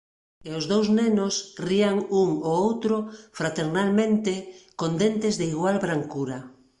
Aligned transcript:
E 0.47 0.49
os 0.59 0.65
dous 0.71 0.87
nenos 0.99 1.35
rían 1.67 1.97
un 2.23 2.29
ó 2.51 2.53
outro 2.67 2.95
fraternalmente, 3.39 4.33
con 4.79 4.91
dentes 5.01 5.33
de 5.39 5.45
igual 5.53 5.77
brancura. 5.85 6.39